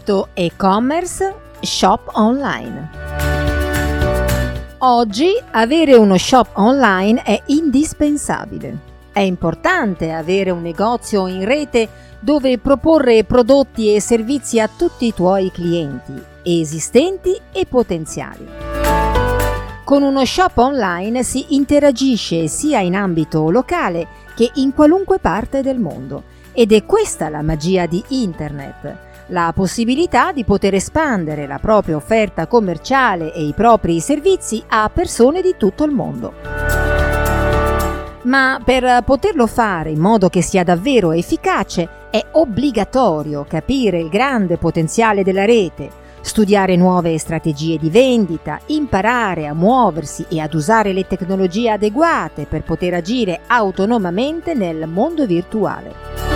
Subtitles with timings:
[0.00, 2.90] sito e-commerce Shop Online.
[4.78, 8.88] Oggi avere uno shop online è indispensabile.
[9.12, 11.86] È importante avere un negozio in rete
[12.18, 16.14] dove proporre prodotti e servizi a tutti i tuoi clienti,
[16.44, 18.48] esistenti e potenziali.
[19.84, 25.78] Con uno shop online si interagisce sia in ambito locale che in qualunque parte del
[25.78, 26.22] mondo
[26.52, 32.46] ed è questa la magia di Internet, la possibilità di poter espandere la propria offerta
[32.46, 36.34] commerciale e i propri servizi a persone di tutto il mondo.
[38.22, 44.58] Ma per poterlo fare in modo che sia davvero efficace è obbligatorio capire il grande
[44.58, 51.06] potenziale della rete, studiare nuove strategie di vendita, imparare a muoversi e ad usare le
[51.06, 56.29] tecnologie adeguate per poter agire autonomamente nel mondo virtuale.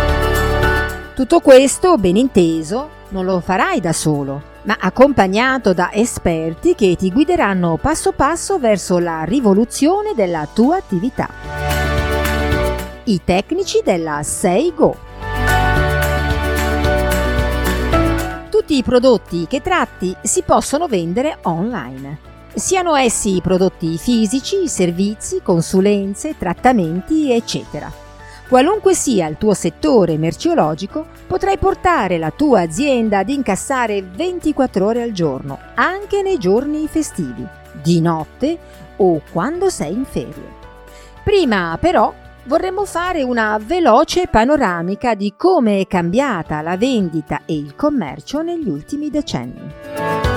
[1.15, 7.13] Tutto questo, ben inteso, non lo farai da solo, ma accompagnato da esperti che ti
[7.13, 11.29] guideranno passo passo verso la rivoluzione della tua attività.
[13.05, 14.95] I tecnici della 6Go.
[18.51, 22.19] Tutti i prodotti che tratti si possono vendere online,
[22.55, 28.04] siano essi prodotti fisici, servizi, consulenze, trattamenti, eccetera.
[28.55, 35.03] Qualunque sia il tuo settore merceologico, potrai portare la tua azienda ad incassare 24 ore
[35.03, 37.45] al giorno, anche nei giorni festivi,
[37.83, 38.57] di notte
[38.99, 40.53] o quando sei in ferie.
[41.25, 47.75] Prima però vorremmo fare una veloce panoramica di come è cambiata la vendita e il
[47.75, 50.34] commercio negli ultimi decenni.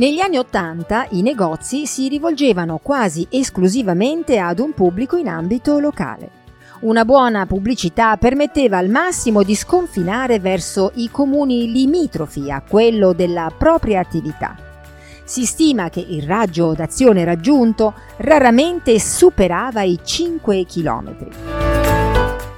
[0.00, 6.30] Negli anni Ottanta i negozi si rivolgevano quasi esclusivamente ad un pubblico in ambito locale.
[6.80, 13.52] Una buona pubblicità permetteva al massimo di sconfinare verso i comuni limitrofi a quello della
[13.54, 14.56] propria attività
[15.22, 21.28] si stima che il raggio d'azione raggiunto raramente superava i 5 km.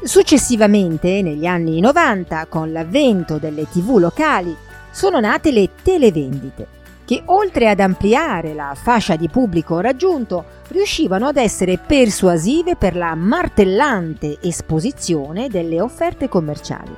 [0.03, 4.57] Successivamente, negli anni 90, con l'avvento delle tv locali,
[4.91, 6.81] sono nate le televendite,
[7.13, 13.15] che oltre ad ampliare la fascia di pubblico raggiunto, riuscivano ad essere persuasive per la
[13.15, 16.95] martellante esposizione delle offerte commerciali.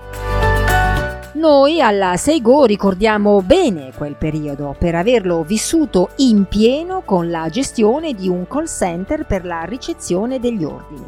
[1.32, 8.14] Noi alla Seigo ricordiamo bene quel periodo per averlo vissuto in pieno con la gestione
[8.14, 11.06] di un call center per la ricezione degli ordini.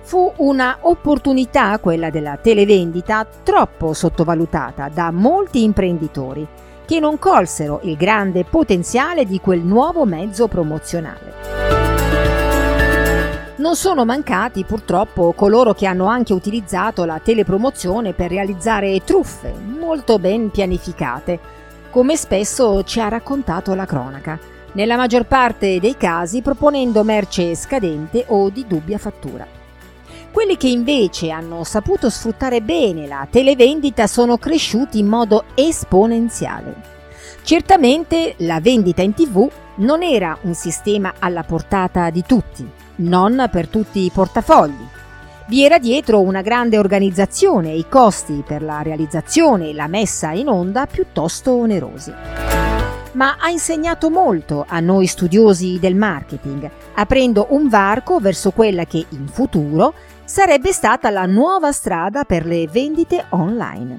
[0.00, 6.46] Fu una opportunità, quella della televendita, troppo sottovalutata da molti imprenditori
[6.88, 11.34] che non colsero il grande potenziale di quel nuovo mezzo promozionale.
[13.56, 20.18] Non sono mancati purtroppo coloro che hanno anche utilizzato la telepromozione per realizzare truffe molto
[20.18, 21.38] ben pianificate,
[21.90, 24.38] come spesso ci ha raccontato la cronaca,
[24.72, 29.57] nella maggior parte dei casi proponendo merce scadente o di dubbia fattura.
[30.30, 36.96] Quelli che invece hanno saputo sfruttare bene la televendita sono cresciuti in modo esponenziale.
[37.42, 43.68] Certamente la vendita in tv non era un sistema alla portata di tutti, non per
[43.68, 44.86] tutti i portafogli.
[45.46, 50.32] Vi era dietro una grande organizzazione e i costi per la realizzazione e la messa
[50.32, 52.12] in onda piuttosto onerosi.
[53.12, 59.06] Ma ha insegnato molto a noi studiosi del marketing, aprendo un varco verso quella che
[59.08, 59.94] in futuro
[60.28, 63.98] sarebbe stata la nuova strada per le vendite online.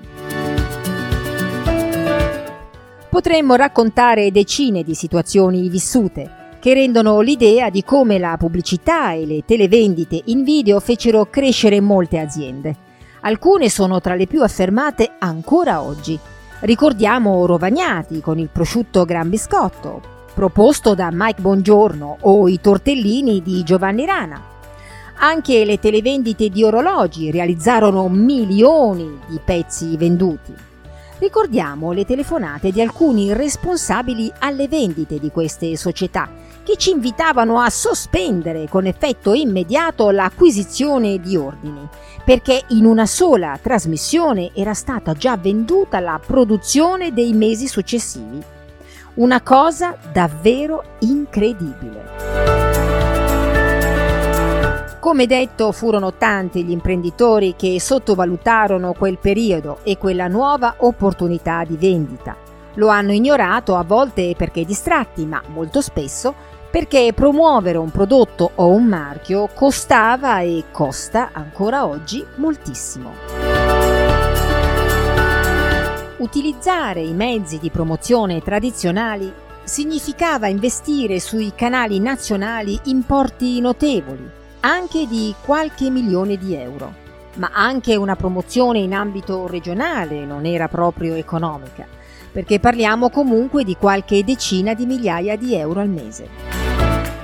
[3.09, 9.43] Potremmo raccontare decine di situazioni vissute, che rendono l'idea di come la pubblicità e le
[9.43, 12.75] televendite in video fecero crescere molte aziende.
[13.21, 16.17] Alcune sono tra le più affermate ancora oggi.
[16.59, 19.99] Ricordiamo Rovagnati con il prosciutto Gran Biscotto,
[20.35, 24.57] proposto da Mike Bongiorno, o i tortellini di Giovanni Rana.
[25.21, 30.53] Anche le televendite di orologi realizzarono milioni di pezzi venduti.
[31.17, 36.29] Ricordiamo le telefonate di alcuni responsabili alle vendite di queste società
[36.63, 41.85] che ci invitavano a sospendere con effetto immediato l'acquisizione di ordini,
[42.23, 48.41] perché in una sola trasmissione era stata già venduta la produzione dei mesi successivi.
[49.15, 52.58] Una cosa davvero incredibile.
[55.09, 61.77] Come detto, furono tanti gli imprenditori che sottovalutarono quel periodo e quella nuova opportunità di
[61.77, 62.37] vendita.
[62.75, 66.35] Lo hanno ignorato a volte perché distratti, ma molto spesso
[66.69, 73.13] perché promuovere un prodotto o un marchio costava e costa ancora oggi moltissimo.
[76.17, 79.33] Utilizzare i mezzi di promozione tradizionali
[79.63, 86.93] significava investire sui canali nazionali importi notevoli, anche di qualche milione di euro,
[87.35, 91.85] ma anche una promozione in ambito regionale non era proprio economica,
[92.31, 96.27] perché parliamo comunque di qualche decina di migliaia di euro al mese.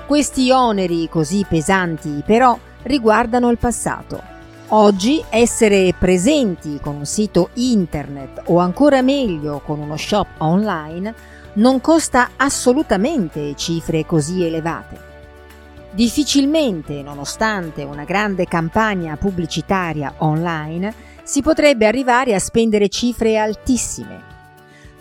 [0.06, 4.34] Questi oneri così pesanti però riguardano il passato.
[4.70, 11.14] Oggi essere presenti con un sito internet o ancora meglio con uno shop online
[11.54, 15.15] non costa assolutamente cifre così elevate.
[15.96, 20.94] Difficilmente, nonostante una grande campagna pubblicitaria online,
[21.24, 24.22] si potrebbe arrivare a spendere cifre altissime.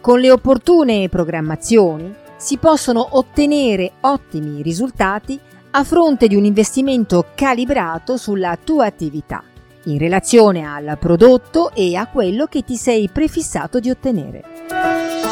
[0.00, 5.36] Con le opportune programmazioni si possono ottenere ottimi risultati
[5.72, 9.42] a fronte di un investimento calibrato sulla tua attività,
[9.86, 15.23] in relazione al prodotto e a quello che ti sei prefissato di ottenere.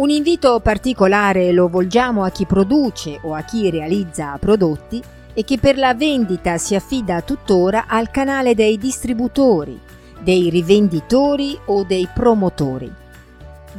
[0.00, 5.02] Un invito particolare lo volgiamo a chi produce o a chi realizza prodotti
[5.34, 9.78] e che per la vendita si affida tuttora al canale dei distributori,
[10.18, 12.90] dei rivenditori o dei promotori.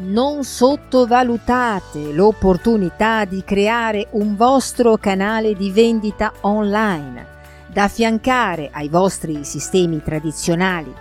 [0.04, 7.26] Non sottovalutate l'opportunità di creare un vostro canale di vendita online
[7.66, 10.94] da affiancare ai vostri sistemi tradizionali.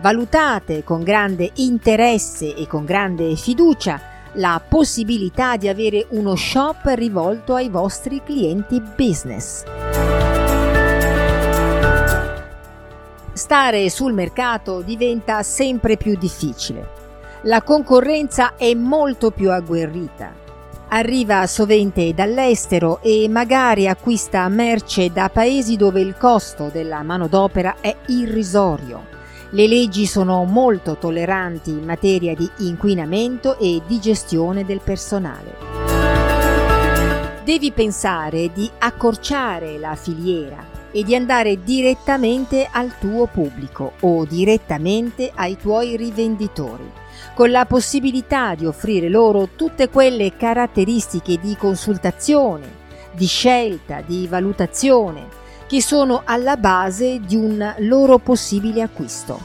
[0.00, 7.54] Valutate con grande interesse e con grande fiducia la possibilità di avere uno shop rivolto
[7.54, 9.64] ai vostri clienti business.
[13.32, 17.02] Stare sul mercato diventa sempre più difficile.
[17.42, 20.42] La concorrenza è molto più agguerrita.
[20.88, 27.94] Arriva sovente dall'estero e magari acquista merce da paesi dove il costo della manodopera è
[28.06, 29.14] irrisorio
[29.50, 35.56] le leggi sono molto tolleranti in materia di inquinamento e di gestione del personale.
[37.44, 45.30] Devi pensare di accorciare la filiera e di andare direttamente al tuo pubblico o direttamente
[45.34, 46.90] ai tuoi rivenditori,
[47.34, 52.82] con la possibilità di offrire loro tutte quelle caratteristiche di consultazione,
[53.12, 55.42] di scelta, di valutazione,
[55.74, 59.40] che sono alla base di un loro possibile acquisto,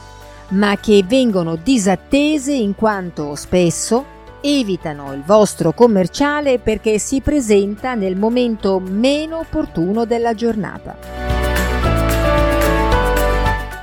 [0.50, 4.06] ma che vengono disattese in quanto spesso
[4.40, 10.98] evitano il vostro commerciale perché si presenta nel momento meno opportuno della giornata.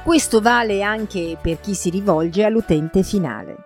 [0.04, 3.65] Questo vale anche per chi si rivolge all'utente finale.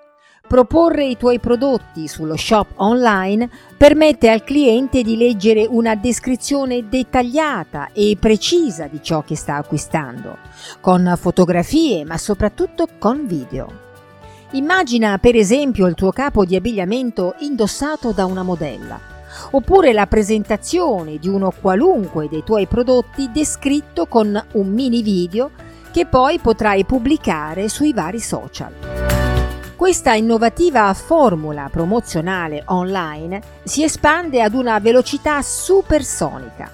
[0.50, 7.90] Proporre i tuoi prodotti sullo shop online permette al cliente di leggere una descrizione dettagliata
[7.92, 10.38] e precisa di ciò che sta acquistando,
[10.80, 13.68] con fotografie ma soprattutto con video.
[14.50, 18.98] Immagina per esempio il tuo capo di abbigliamento indossato da una modella,
[19.52, 25.52] oppure la presentazione di uno qualunque dei tuoi prodotti descritto con un mini video
[25.92, 28.99] che poi potrai pubblicare sui vari social.
[29.80, 36.70] Questa innovativa formula promozionale online si espande ad una velocità supersonica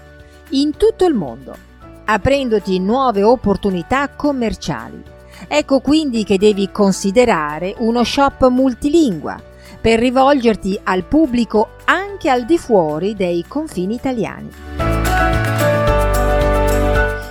[0.50, 1.56] in tutto il mondo,
[2.04, 5.00] aprendoti nuove opportunità commerciali.
[5.46, 9.40] Ecco quindi che devi considerare uno shop multilingua
[9.80, 14.50] per rivolgerti al pubblico anche al di fuori dei confini italiani.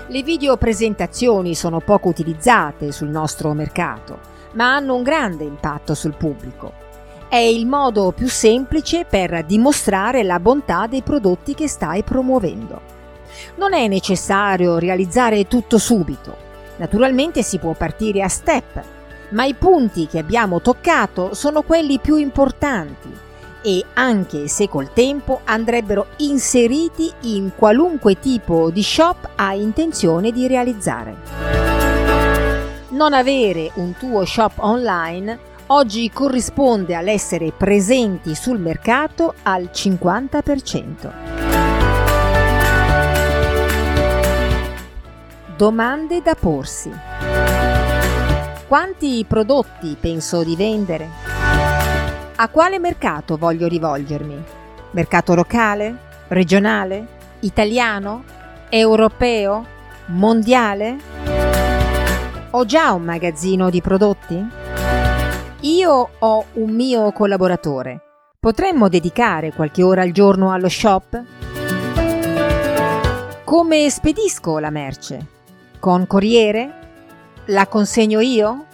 [0.08, 6.84] Le videopresentazioni sono poco utilizzate sul nostro mercato ma hanno un grande impatto sul pubblico.
[7.28, 12.94] È il modo più semplice per dimostrare la bontà dei prodotti che stai promuovendo.
[13.56, 16.44] Non è necessario realizzare tutto subito.
[16.78, 18.82] Naturalmente si può partire a step,
[19.30, 23.24] ma i punti che abbiamo toccato sono quelli più importanti
[23.62, 30.46] e anche se col tempo andrebbero inseriti in qualunque tipo di shop hai intenzione di
[30.46, 31.75] realizzare.
[32.96, 35.38] Non avere un tuo shop online
[35.68, 41.12] oggi corrisponde all'essere presenti sul mercato al 50%.
[45.58, 46.90] Domande da porsi.
[48.66, 51.10] Quanti prodotti penso di vendere?
[52.38, 54.42] A quale mercato voglio rivolgermi?
[54.92, 55.98] Mercato locale?
[56.30, 57.08] Regionale?
[57.42, 58.24] Italiano?
[58.70, 59.66] Europeo?
[60.06, 61.25] Mondiale?
[62.58, 64.42] Ho già un magazzino di prodotti?
[65.60, 68.00] Io ho un mio collaboratore.
[68.40, 71.22] Potremmo dedicare qualche ora al giorno allo shop?
[73.44, 75.26] Come spedisco la merce?
[75.80, 76.74] Con corriere?
[77.48, 78.68] La consegno io?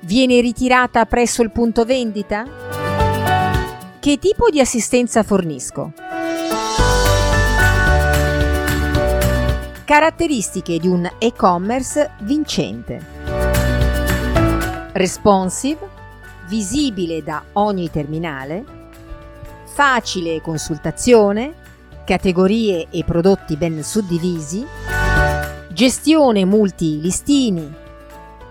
[0.00, 2.44] Viene ritirata presso il punto vendita?
[3.98, 5.94] Che tipo di assistenza fornisco?
[9.86, 13.21] Caratteristiche di un e-commerce vincente.
[15.02, 15.80] Responsive,
[16.46, 18.64] visibile da ogni terminale,
[19.64, 21.54] facile consultazione,
[22.04, 24.64] categorie e prodotti ben suddivisi,
[25.72, 27.68] gestione multilistini,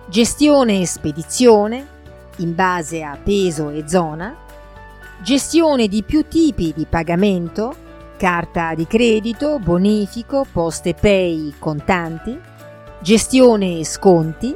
[0.09, 1.87] gestione spedizione
[2.39, 4.35] in base a peso e zona,
[5.23, 7.73] gestione di più tipi di pagamento,
[8.17, 12.37] carta di credito, bonifico, poste pay contanti,
[12.99, 14.53] gestione sconti,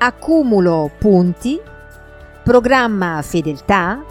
[0.00, 1.60] accumulo punti,
[2.44, 4.04] programma fedeltà,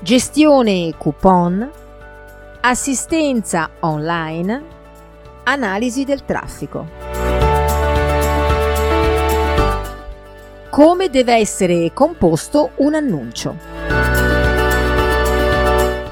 [0.00, 1.70] gestione coupon,
[2.60, 4.62] assistenza online,
[5.44, 7.00] analisi del traffico.
[10.68, 13.56] Come deve essere composto un annuncio?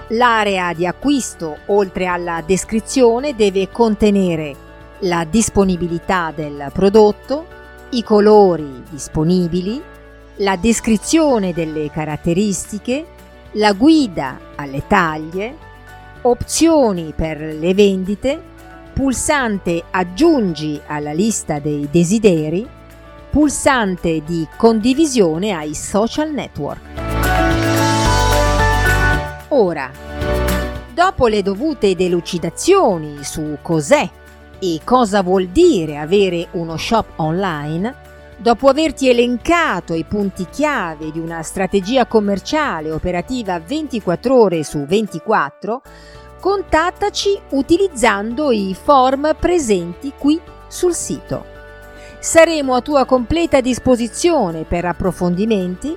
[0.08, 4.54] L'area di acquisto, oltre alla descrizione, deve contenere
[5.00, 7.58] la disponibilità del prodotto,
[7.90, 9.82] i colori disponibili,
[10.36, 13.04] la descrizione delle caratteristiche,
[13.52, 15.56] la guida alle taglie,
[16.22, 18.40] opzioni per le vendite,
[18.92, 22.66] pulsante aggiungi alla lista dei desideri,
[23.30, 26.80] pulsante di condivisione ai social network.
[29.48, 29.90] Ora,
[30.92, 34.08] dopo le dovute delucidazioni su cos'è
[34.60, 37.94] e cosa vuol dire avere uno shop online,
[38.36, 45.82] dopo averti elencato i punti chiave di una strategia commerciale operativa 24 ore su 24,
[46.40, 50.38] contattaci utilizzando i form presenti qui
[50.68, 51.44] sul sito.
[52.18, 55.96] Saremo a tua completa disposizione per approfondimenti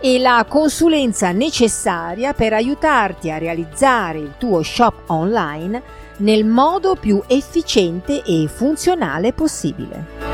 [0.00, 5.82] e la consulenza necessaria per aiutarti a realizzare il tuo shop online
[6.22, 10.31] nel modo più efficiente e funzionale possibile.